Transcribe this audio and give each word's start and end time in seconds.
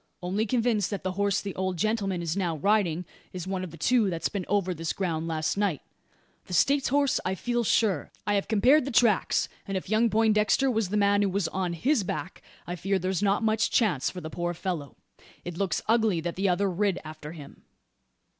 Only 0.23 0.47
convinced 0.47 0.89
that 0.89 1.03
the 1.03 1.11
horse 1.11 1.41
the 1.41 1.53
old 1.53 1.77
gentleman 1.77 2.23
is 2.23 2.35
now 2.35 2.57
riding 2.57 3.05
is 3.33 3.45
one 3.45 3.63
of 3.63 3.69
the 3.69 3.77
two 3.77 4.09
that's 4.09 4.29
been 4.29 4.45
over 4.47 4.73
this 4.73 4.93
ground 4.93 5.27
last 5.27 5.57
night 5.57 5.83
the 6.47 6.55
States 6.55 6.87
horse 6.87 7.19
I 7.23 7.35
feel 7.35 7.63
sure. 7.63 8.11
I 8.25 8.33
have 8.33 8.47
compared 8.47 8.85
the 8.85 8.89
tracks; 8.89 9.47
and 9.67 9.77
if 9.77 9.89
young 9.91 10.09
Poindexter 10.09 10.71
was 10.71 10.89
the 10.89 10.97
man 10.97 11.21
who 11.21 11.29
was 11.29 11.47
on 11.49 11.73
his 11.73 12.03
back, 12.03 12.41
I 12.65 12.75
fear 12.75 12.97
there's 12.97 13.21
not 13.21 13.43
much 13.43 13.69
chance 13.69 14.09
for 14.09 14.21
the 14.21 14.31
poor 14.31 14.55
fellow. 14.55 14.97
It 15.45 15.55
looks 15.55 15.83
ugly 15.87 16.19
that 16.21 16.35
the 16.35 16.49
other 16.49 16.67
rid 16.67 16.97
after 17.05 17.33
him." 17.33 17.61